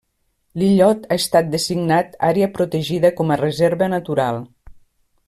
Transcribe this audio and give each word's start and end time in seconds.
L'illot 0.59 1.03
ha 1.09 1.17
estat 1.23 1.51
designat 1.57 2.17
àrea 2.31 2.49
protegida 2.57 3.13
com 3.21 3.35
a 3.37 3.39
reserva 3.43 3.91
natural. 3.97 4.41